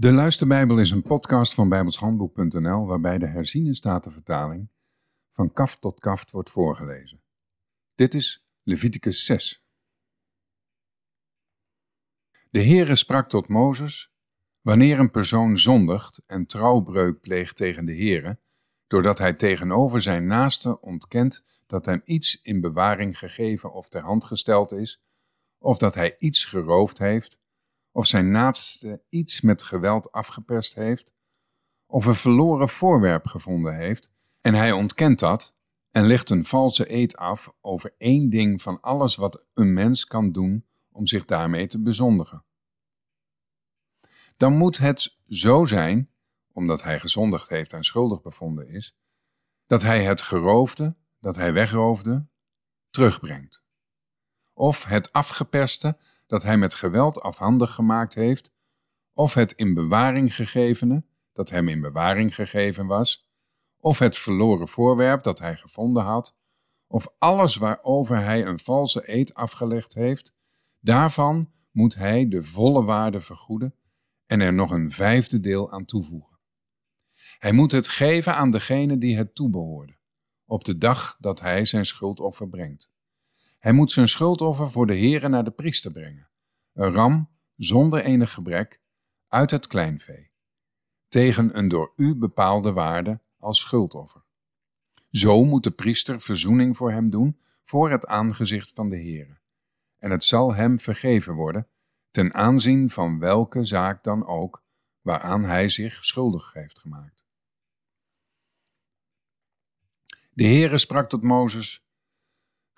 De 0.00 0.12
Luisterbijbel 0.12 0.78
is 0.78 0.90
een 0.90 1.02
podcast 1.02 1.54
van 1.54 1.68
bijbelshandboek.nl 1.68 2.86
waarbij 2.86 3.18
de 3.18 3.26
herziene 3.26 3.74
statenvertaling 3.74 4.68
van 5.32 5.52
kaft 5.52 5.80
tot 5.80 6.00
kaft 6.00 6.30
wordt 6.30 6.50
voorgelezen. 6.50 7.20
Dit 7.94 8.14
is 8.14 8.46
Leviticus 8.62 9.24
6. 9.24 9.64
De 12.50 12.64
Heere 12.64 12.96
sprak 12.96 13.28
tot 13.28 13.48
Mozes, 13.48 14.12
wanneer 14.60 14.98
een 14.98 15.10
persoon 15.10 15.58
zondigt 15.58 16.22
en 16.26 16.46
trouwbreuk 16.46 17.20
pleegt 17.20 17.56
tegen 17.56 17.84
de 17.84 17.96
Heere, 17.96 18.38
doordat 18.86 19.18
hij 19.18 19.34
tegenover 19.34 20.02
zijn 20.02 20.26
naaste 20.26 20.80
ontkent 20.80 21.44
dat 21.66 21.86
hem 21.86 22.00
iets 22.04 22.42
in 22.42 22.60
bewaring 22.60 23.18
gegeven 23.18 23.72
of 23.72 23.88
ter 23.88 24.02
hand 24.02 24.24
gesteld 24.24 24.72
is, 24.72 25.02
of 25.58 25.78
dat 25.78 25.94
hij 25.94 26.16
iets 26.18 26.44
geroofd 26.44 26.98
heeft, 26.98 27.40
of 27.92 28.06
zijn 28.06 28.30
naaste 28.30 29.02
iets 29.08 29.40
met 29.40 29.62
geweld 29.62 30.12
afgeperst 30.12 30.74
heeft, 30.74 31.14
of 31.86 32.06
een 32.06 32.14
verloren 32.14 32.68
voorwerp 32.68 33.26
gevonden 33.26 33.76
heeft, 33.76 34.10
en 34.40 34.54
hij 34.54 34.72
ontkent 34.72 35.18
dat 35.18 35.54
en 35.90 36.06
legt 36.06 36.30
een 36.30 36.44
valse 36.44 36.92
eed 36.92 37.16
af 37.16 37.52
over 37.60 37.94
één 37.98 38.30
ding 38.30 38.62
van 38.62 38.80
alles 38.80 39.16
wat 39.16 39.44
een 39.54 39.72
mens 39.72 40.04
kan 40.04 40.32
doen 40.32 40.66
om 40.90 41.06
zich 41.06 41.24
daarmee 41.24 41.66
te 41.66 41.82
bezondigen. 41.82 42.44
Dan 44.36 44.56
moet 44.56 44.78
het 44.78 45.18
zo 45.28 45.64
zijn, 45.64 46.10
omdat 46.52 46.82
hij 46.82 47.00
gezondigd 47.00 47.48
heeft 47.48 47.72
en 47.72 47.84
schuldig 47.84 48.22
bevonden 48.22 48.68
is, 48.68 48.96
dat 49.66 49.82
hij 49.82 50.04
het 50.04 50.20
geroofde, 50.20 50.96
dat 51.20 51.36
hij 51.36 51.52
wegroofde, 51.52 52.26
terugbrengt. 52.90 53.64
Of 54.52 54.84
het 54.84 55.12
afgeperste, 55.12 55.98
dat 56.30 56.42
hij 56.42 56.58
met 56.58 56.74
geweld 56.74 57.20
afhandig 57.20 57.74
gemaakt 57.74 58.14
heeft, 58.14 58.54
of 59.12 59.34
het 59.34 59.52
in 59.52 59.74
bewaring 59.74 60.34
gegevene, 60.34 61.04
dat 61.32 61.50
hem 61.50 61.68
in 61.68 61.80
bewaring 61.80 62.34
gegeven 62.34 62.86
was, 62.86 63.30
of 63.80 63.98
het 63.98 64.16
verloren 64.16 64.68
voorwerp 64.68 65.22
dat 65.22 65.38
hij 65.38 65.56
gevonden 65.56 66.02
had, 66.02 66.36
of 66.86 67.08
alles 67.18 67.56
waarover 67.56 68.22
hij 68.22 68.46
een 68.46 68.58
valse 68.58 69.12
eed 69.12 69.34
afgelegd 69.34 69.94
heeft, 69.94 70.36
daarvan 70.80 71.50
moet 71.70 71.94
hij 71.94 72.28
de 72.28 72.42
volle 72.42 72.84
waarde 72.84 73.20
vergoeden 73.20 73.74
en 74.26 74.40
er 74.40 74.52
nog 74.52 74.70
een 74.70 74.90
vijfde 74.90 75.40
deel 75.40 75.72
aan 75.72 75.84
toevoegen. 75.84 76.38
Hij 77.38 77.52
moet 77.52 77.72
het 77.72 77.88
geven 77.88 78.34
aan 78.34 78.50
degene 78.50 78.98
die 78.98 79.16
het 79.16 79.34
toebehoorde, 79.34 79.96
op 80.44 80.64
de 80.64 80.78
dag 80.78 81.16
dat 81.20 81.40
hij 81.40 81.64
zijn 81.64 81.86
schuldoffer 81.86 82.48
brengt. 82.48 82.92
Hij 83.60 83.72
moet 83.72 83.90
zijn 83.90 84.08
schuldoffer 84.08 84.70
voor 84.70 84.86
de 84.86 84.96
Heere 84.96 85.28
naar 85.28 85.44
de 85.44 85.50
priester 85.50 85.92
brengen. 85.92 86.28
Een 86.72 86.92
ram 86.92 87.30
zonder 87.56 88.04
enig 88.04 88.32
gebrek 88.32 88.80
uit 89.28 89.50
het 89.50 89.66
kleinvee. 89.66 90.30
Tegen 91.08 91.58
een 91.58 91.68
door 91.68 91.92
u 91.96 92.14
bepaalde 92.14 92.72
waarde 92.72 93.20
als 93.38 93.58
schuldoffer. 93.58 94.24
Zo 95.10 95.44
moet 95.44 95.64
de 95.64 95.70
priester 95.70 96.20
verzoening 96.20 96.76
voor 96.76 96.92
hem 96.92 97.10
doen 97.10 97.40
voor 97.64 97.90
het 97.90 98.06
aangezicht 98.06 98.72
van 98.72 98.88
de 98.88 98.96
Heere. 98.96 99.38
En 99.98 100.10
het 100.10 100.24
zal 100.24 100.54
hem 100.54 100.78
vergeven 100.78 101.34
worden, 101.34 101.68
ten 102.10 102.34
aanzien 102.34 102.90
van 102.90 103.18
welke 103.18 103.64
zaak 103.64 104.04
dan 104.04 104.26
ook, 104.26 104.62
waaraan 105.00 105.44
hij 105.44 105.68
zich 105.68 106.04
schuldig 106.04 106.52
heeft 106.52 106.78
gemaakt. 106.78 107.24
De 110.30 110.44
Heere 110.44 110.78
sprak 110.78 111.08
tot 111.08 111.22
Mozes, 111.22 111.89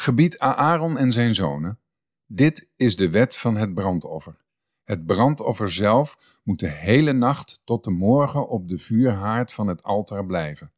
Gebied 0.00 0.38
Aaron 0.38 0.98
en 0.98 1.12
zijn 1.12 1.34
zonen, 1.34 1.78
dit 2.26 2.68
is 2.76 2.96
de 2.96 3.10
wet 3.10 3.36
van 3.36 3.56
het 3.56 3.74
brandoffer. 3.74 4.36
Het 4.84 5.06
brandoffer 5.06 5.72
zelf 5.72 6.38
moet 6.42 6.60
de 6.60 6.68
hele 6.68 7.12
nacht 7.12 7.62
tot 7.64 7.84
de 7.84 7.90
morgen 7.90 8.48
op 8.48 8.68
de 8.68 8.78
vuurhaard 8.78 9.52
van 9.52 9.66
het 9.66 9.82
altaar 9.82 10.26
blijven. 10.26 10.72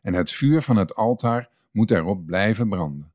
En 0.00 0.14
het 0.14 0.30
vuur 0.30 0.62
van 0.62 0.76
het 0.76 0.94
altaar 0.94 1.50
moet 1.70 1.90
erop 1.90 2.26
blijven 2.26 2.68
branden. 2.68 3.12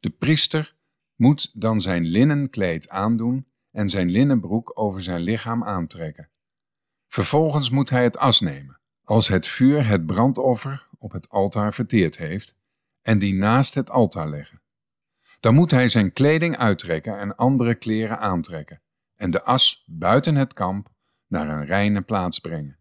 De 0.00 0.10
priester 0.10 0.76
moet 1.14 1.50
dan 1.54 1.80
zijn 1.80 2.04
linnen 2.04 2.50
kleed 2.50 2.88
aandoen 2.88 3.46
en 3.70 3.88
zijn 3.88 4.10
linnen 4.10 4.40
broek 4.40 4.70
over 4.74 5.02
zijn 5.02 5.20
lichaam 5.20 5.64
aantrekken. 5.64 6.30
Vervolgens 7.08 7.70
moet 7.70 7.90
hij 7.90 8.02
het 8.02 8.18
as 8.18 8.40
nemen, 8.40 8.80
als 9.04 9.28
het 9.28 9.46
vuur 9.46 9.86
het 9.86 10.06
brandoffer 10.06 10.88
op 10.98 11.12
het 11.12 11.28
altaar 11.28 11.74
verteerd 11.74 12.16
heeft, 12.16 12.56
en 13.04 13.18
die 13.18 13.34
naast 13.34 13.74
het 13.74 13.90
altaar 13.90 14.28
leggen. 14.28 14.62
Dan 15.40 15.54
moet 15.54 15.70
hij 15.70 15.88
zijn 15.88 16.12
kleding 16.12 16.56
uittrekken 16.56 17.18
en 17.18 17.36
andere 17.36 17.74
kleren 17.74 18.18
aantrekken, 18.18 18.82
en 19.16 19.30
de 19.30 19.42
as 19.42 19.84
buiten 19.86 20.34
het 20.34 20.52
kamp 20.52 20.92
naar 21.26 21.48
een 21.48 21.64
reine 21.64 22.02
plaats 22.02 22.38
brengen. 22.38 22.78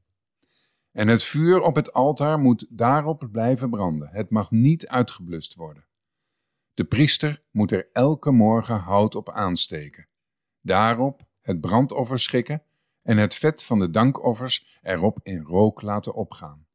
En 0.91 1.07
het 1.07 1.23
vuur 1.23 1.61
op 1.61 1.75
het 1.75 1.93
altaar 1.93 2.39
moet 2.39 2.65
daarop 2.69 3.27
blijven 3.31 3.69
branden, 3.69 4.09
het 4.11 4.29
mag 4.29 4.51
niet 4.51 4.87
uitgeblust 4.87 5.55
worden. 5.55 5.85
De 6.73 6.83
priester 6.83 7.43
moet 7.51 7.71
er 7.71 7.89
elke 7.91 8.31
morgen 8.31 8.79
hout 8.79 9.15
op 9.15 9.29
aansteken, 9.29 10.07
daarop 10.61 11.21
het 11.41 11.61
brandoffer 11.61 12.19
schikken 12.19 12.63
en 13.01 13.17
het 13.17 13.35
vet 13.35 13.63
van 13.63 13.79
de 13.79 13.89
dankoffers 13.89 14.79
erop 14.81 15.19
in 15.23 15.41
rook 15.41 15.81
laten 15.81 16.13
opgaan. 16.13 16.67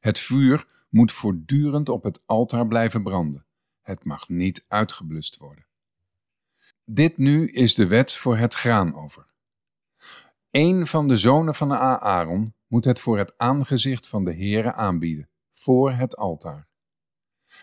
Het 0.00 0.18
vuur 0.18 0.66
moet 0.94 1.12
voortdurend 1.12 1.88
op 1.88 2.02
het 2.02 2.22
altaar 2.26 2.66
blijven 2.66 3.02
branden. 3.02 3.46
Het 3.82 4.04
mag 4.04 4.28
niet 4.28 4.64
uitgeblust 4.68 5.36
worden. 5.36 5.66
Dit 6.84 7.16
nu 7.18 7.50
is 7.50 7.74
de 7.74 7.86
wet 7.86 8.14
voor 8.14 8.36
het 8.36 8.54
graanoffer. 8.54 9.26
Een 10.50 10.86
van 10.86 11.08
de 11.08 11.16
zonen 11.16 11.54
van 11.54 11.68
de 11.68 11.78
Aaron 11.78 12.54
moet 12.66 12.84
het 12.84 13.00
voor 13.00 13.18
het 13.18 13.38
aangezicht 13.38 14.08
van 14.08 14.24
de 14.24 14.34
Heere 14.34 14.72
aanbieden, 14.72 15.28
voor 15.52 15.92
het 15.92 16.16
altaar. 16.16 16.68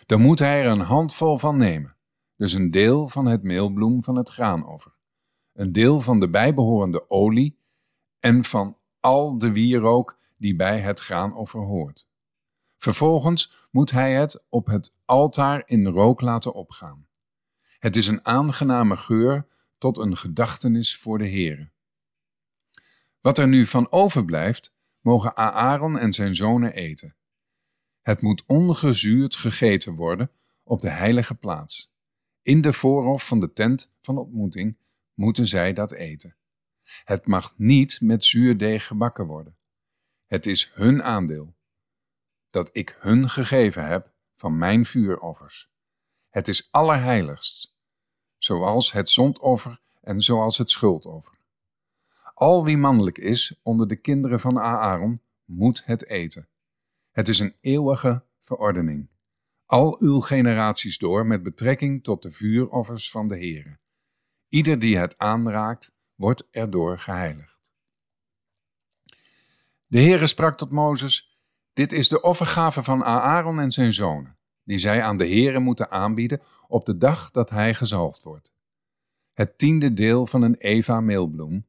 Dan 0.05 0.21
moet 0.21 0.39
hij 0.39 0.63
er 0.63 0.71
een 0.71 0.79
handvol 0.79 1.37
van 1.37 1.57
nemen, 1.57 1.97
dus 2.35 2.53
een 2.53 2.71
deel 2.71 3.07
van 3.07 3.25
het 3.25 3.43
meelbloem 3.43 4.03
van 4.03 4.15
het 4.15 4.29
graanoffer, 4.29 4.93
een 5.53 5.71
deel 5.71 6.01
van 6.01 6.19
de 6.19 6.29
bijbehorende 6.29 7.09
olie 7.09 7.59
en 8.19 8.43
van 8.43 8.77
al 8.99 9.37
de 9.37 9.51
wierook 9.51 10.17
die 10.37 10.55
bij 10.55 10.79
het 10.79 10.99
graanoffer 10.99 11.61
hoort. 11.61 12.09
Vervolgens 12.81 13.67
moet 13.71 13.91
hij 13.91 14.13
het 14.13 14.43
op 14.49 14.67
het 14.67 14.93
altaar 15.05 15.63
in 15.65 15.87
rook 15.87 16.21
laten 16.21 16.53
opgaan. 16.53 17.07
Het 17.79 17.95
is 17.95 18.07
een 18.07 18.25
aangename 18.25 18.97
geur 18.97 19.47
tot 19.77 19.97
een 19.97 20.17
gedachtenis 20.17 20.97
voor 20.97 21.17
de 21.17 21.27
Heere. 21.29 21.71
Wat 23.19 23.37
er 23.37 23.47
nu 23.47 23.65
van 23.65 23.91
overblijft, 23.91 24.73
mogen 24.99 25.35
Aaron 25.35 25.97
en 25.97 26.13
zijn 26.13 26.35
zonen 26.35 26.73
eten. 26.73 27.15
Het 28.01 28.21
moet 28.21 28.43
ongezuurd 28.45 29.35
gegeten 29.35 29.95
worden 29.95 30.31
op 30.63 30.81
de 30.81 30.89
heilige 30.89 31.35
plaats. 31.35 31.93
In 32.41 32.61
de 32.61 32.73
voorhof 32.73 33.27
van 33.27 33.39
de 33.39 33.53
tent 33.53 33.91
van 34.01 34.17
ontmoeting 34.17 34.77
moeten 35.13 35.47
zij 35.47 35.73
dat 35.73 35.91
eten. 35.91 36.35
Het 37.03 37.27
mag 37.27 37.53
niet 37.57 38.01
met 38.01 38.25
zuurdeeg 38.25 38.87
gebakken 38.87 39.27
worden. 39.27 39.57
Het 40.25 40.45
is 40.45 40.71
hun 40.73 41.03
aandeel 41.03 41.55
dat 42.51 42.69
ik 42.73 42.97
hun 42.99 43.29
gegeven 43.29 43.87
heb 43.87 44.11
van 44.35 44.57
mijn 44.57 44.85
vuuroffers. 44.85 45.71
Het 46.29 46.47
is 46.47 46.71
allerheiligst, 46.71 47.75
zoals 48.37 48.91
het 48.91 49.09
zondoffer 49.09 49.81
en 50.01 50.21
zoals 50.21 50.57
het 50.57 50.69
schuldoffer. 50.69 51.39
Al 52.33 52.65
wie 52.65 52.77
mannelijk 52.77 53.17
is 53.17 53.59
onder 53.63 53.87
de 53.87 53.95
kinderen 53.95 54.39
van 54.39 54.59
Aaron 54.59 55.21
moet 55.45 55.85
het 55.85 56.07
eten. 56.07 56.49
Het 57.11 57.27
is 57.27 57.39
een 57.39 57.55
eeuwige 57.61 58.23
verordening. 58.41 59.09
Al 59.65 60.01
uw 60.01 60.19
generaties 60.19 60.97
door 60.97 61.25
met 61.25 61.43
betrekking 61.43 62.03
tot 62.03 62.21
de 62.21 62.31
vuuroffers 62.31 63.11
van 63.11 63.27
de 63.27 63.35
Heere. 63.35 63.79
Ieder 64.47 64.79
die 64.79 64.97
het 64.97 65.17
aanraakt, 65.17 65.95
wordt 66.15 66.47
erdoor 66.51 66.99
geheiligd. 66.99 67.73
De 69.87 70.01
Heere 70.01 70.27
sprak 70.27 70.57
tot 70.57 70.71
Mozes: 70.71 71.30
dit 71.73 71.91
is 71.91 72.09
de 72.09 72.21
offergave 72.21 72.83
van 72.83 73.03
Aaron 73.03 73.59
en 73.59 73.71
zijn 73.71 73.93
zonen, 73.93 74.37
die 74.63 74.77
zij 74.77 75.03
aan 75.03 75.17
de 75.17 75.27
Heere 75.27 75.59
moeten 75.59 75.91
aanbieden 75.91 76.41
op 76.67 76.85
de 76.85 76.97
dag 76.97 77.31
dat 77.31 77.49
hij 77.49 77.73
gezalfd 77.73 78.23
wordt. 78.23 78.53
Het 79.33 79.57
tiende 79.57 79.93
deel 79.93 80.27
van 80.27 80.41
een 80.41 80.55
eva 80.55 81.01
meelbloem, 81.01 81.65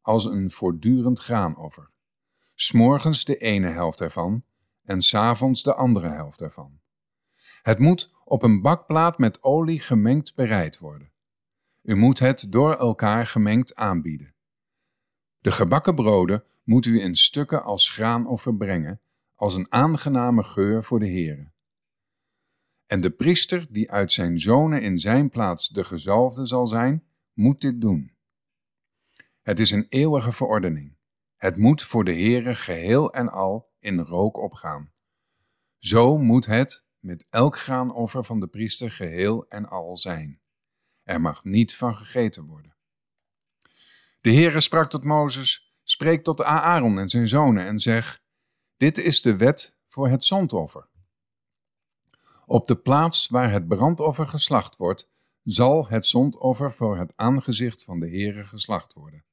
als 0.00 0.24
een 0.24 0.50
voortdurend 0.50 1.20
graanoffer. 1.20 1.90
S'morgens 2.54 3.24
de 3.24 3.36
ene 3.36 3.68
helft 3.68 4.00
ervan 4.00 4.44
en 4.84 5.00
s'avonds 5.00 5.62
de 5.62 5.74
andere 5.74 6.08
helft 6.08 6.40
ervan. 6.40 6.80
Het 7.62 7.78
moet 7.78 8.14
op 8.24 8.42
een 8.42 8.60
bakplaat 8.60 9.18
met 9.18 9.42
olie 9.42 9.80
gemengd 9.80 10.34
bereid 10.34 10.78
worden. 10.78 11.10
U 11.82 11.94
moet 11.94 12.18
het 12.18 12.46
door 12.50 12.74
elkaar 12.74 13.26
gemengd 13.26 13.74
aanbieden. 13.74 14.34
De 15.38 15.52
gebakken 15.52 15.94
broden 15.94 16.44
moet 16.62 16.86
u 16.86 17.00
in 17.00 17.16
stukken 17.16 17.62
als 17.62 17.90
graanoffer 17.90 18.56
brengen 18.56 19.00
als 19.36 19.54
een 19.54 19.72
aangename 19.72 20.44
geur 20.44 20.84
voor 20.84 20.98
de 20.98 21.08
Heere. 21.08 21.52
En 22.86 23.00
de 23.00 23.10
priester 23.10 23.66
die 23.70 23.90
uit 23.90 24.12
zijn 24.12 24.38
zonen 24.38 24.82
in 24.82 24.98
zijn 24.98 25.30
plaats 25.30 25.68
de 25.68 25.84
gezalfde 25.84 26.46
zal 26.46 26.66
zijn, 26.66 27.04
moet 27.32 27.60
dit 27.60 27.80
doen. 27.80 28.16
Het 29.42 29.60
is 29.60 29.70
een 29.70 29.86
eeuwige 29.88 30.32
verordening. 30.32 30.96
Het 31.36 31.56
moet 31.56 31.82
voor 31.82 32.04
de 32.04 32.12
Heere 32.12 32.54
geheel 32.54 33.12
en 33.12 33.28
al 33.28 33.74
in 33.78 33.98
rook 33.98 34.36
opgaan. 34.36 34.92
Zo 35.78 36.18
moet 36.18 36.46
het 36.46 36.86
met 36.98 37.26
elk 37.30 37.58
graanoffer 37.58 38.24
van 38.24 38.40
de 38.40 38.46
priester 38.46 38.90
geheel 38.90 39.48
en 39.48 39.68
al 39.68 39.96
zijn. 39.96 40.40
Er 41.02 41.20
mag 41.20 41.44
niet 41.44 41.76
van 41.76 41.96
gegeten 41.96 42.46
worden. 42.46 42.76
De 44.20 44.32
Heere 44.32 44.60
sprak 44.60 44.90
tot 44.90 45.04
Mozes, 45.04 45.76
spreek 45.82 46.24
tot 46.24 46.42
Aaron 46.42 46.98
en 46.98 47.08
zijn 47.08 47.28
zonen 47.28 47.66
en 47.66 47.78
zeg, 47.78 48.24
dit 48.76 48.98
is 48.98 49.22
de 49.22 49.36
wet 49.36 49.76
voor 49.88 50.08
het 50.08 50.24
zondoffer. 50.24 50.88
Op 52.46 52.66
de 52.66 52.76
plaats 52.76 53.28
waar 53.28 53.52
het 53.52 53.68
brandoffer 53.68 54.26
geslacht 54.26 54.76
wordt, 54.76 55.10
zal 55.42 55.88
het 55.88 56.06
zondoffer 56.06 56.72
voor 56.72 56.98
het 56.98 57.16
aangezicht 57.16 57.84
van 57.84 58.00
de 58.00 58.08
Heere 58.08 58.44
geslacht 58.44 58.92
worden. 58.92 59.24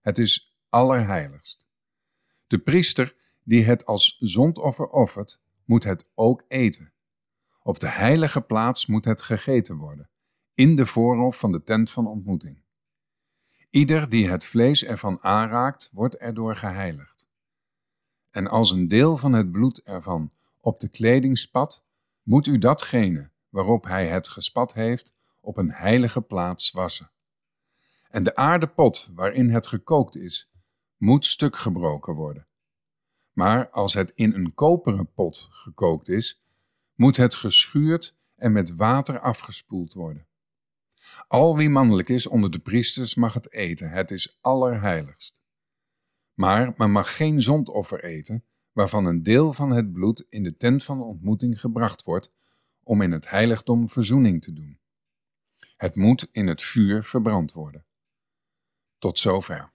Het 0.00 0.18
is 0.18 0.56
allerheiligst. 0.68 1.66
De 2.46 2.58
priester 2.58 3.16
die 3.44 3.64
het 3.64 3.86
als 3.86 4.16
zondoffer 4.18 4.88
offert, 4.88 5.40
moet 5.64 5.84
het 5.84 6.08
ook 6.14 6.44
eten. 6.48 6.92
Op 7.62 7.80
de 7.80 7.88
heilige 7.88 8.40
plaats 8.40 8.86
moet 8.86 9.04
het 9.04 9.22
gegeten 9.22 9.76
worden, 9.76 10.10
in 10.54 10.76
de 10.76 10.86
voorhof 10.86 11.38
van 11.38 11.52
de 11.52 11.62
tent 11.62 11.90
van 11.90 12.06
ontmoeting. 12.06 12.62
Ieder 13.70 14.08
die 14.08 14.28
het 14.28 14.44
vlees 14.44 14.84
ervan 14.84 15.22
aanraakt, 15.22 15.90
wordt 15.92 16.16
erdoor 16.16 16.56
geheiligd. 16.56 17.17
En 18.30 18.46
als 18.46 18.70
een 18.70 18.88
deel 18.88 19.16
van 19.16 19.32
het 19.32 19.52
bloed 19.52 19.82
ervan 19.82 20.30
op 20.60 20.80
de 20.80 20.88
kleding 20.88 21.38
spat, 21.38 21.84
moet 22.22 22.46
u 22.46 22.58
datgene 22.58 23.30
waarop 23.48 23.84
hij 23.84 24.08
het 24.08 24.28
gespat 24.28 24.74
heeft, 24.74 25.14
op 25.40 25.56
een 25.56 25.72
heilige 25.72 26.20
plaats 26.20 26.70
wassen. 26.70 27.10
En 28.10 28.22
de 28.22 28.36
aardepot 28.36 29.10
waarin 29.14 29.50
het 29.50 29.66
gekookt 29.66 30.16
is, 30.16 30.50
moet 30.96 31.24
stuk 31.24 31.56
gebroken 31.56 32.14
worden. 32.14 32.46
Maar 33.32 33.70
als 33.70 33.94
het 33.94 34.12
in 34.14 34.34
een 34.34 34.54
koperen 34.54 35.12
pot 35.12 35.48
gekookt 35.50 36.08
is, 36.08 36.42
moet 36.94 37.16
het 37.16 37.34
geschuurd 37.34 38.16
en 38.36 38.52
met 38.52 38.74
water 38.74 39.20
afgespoeld 39.20 39.94
worden. 39.94 40.26
Al 41.28 41.56
wie 41.56 41.68
mannelijk 41.68 42.08
is 42.08 42.26
onder 42.26 42.50
de 42.50 42.58
priesters 42.58 43.14
mag 43.14 43.34
het 43.34 43.52
eten, 43.52 43.90
het 43.90 44.10
is 44.10 44.38
allerheiligst. 44.40 45.37
Maar 46.38 46.72
men 46.76 46.90
mag 46.90 47.16
geen 47.16 47.42
zondoffer 47.42 48.04
eten, 48.04 48.44
waarvan 48.72 49.04
een 49.04 49.22
deel 49.22 49.52
van 49.52 49.70
het 49.70 49.92
bloed 49.92 50.26
in 50.28 50.42
de 50.42 50.56
tent 50.56 50.84
van 50.84 50.98
de 50.98 51.04
ontmoeting 51.04 51.60
gebracht 51.60 52.02
wordt, 52.02 52.32
om 52.82 53.02
in 53.02 53.12
het 53.12 53.30
heiligdom 53.30 53.88
verzoening 53.88 54.42
te 54.42 54.52
doen. 54.52 54.80
Het 55.76 55.96
moet 55.96 56.28
in 56.32 56.46
het 56.46 56.62
vuur 56.62 57.04
verbrand 57.04 57.52
worden. 57.52 57.86
Tot 58.98 59.18
zover. 59.18 59.72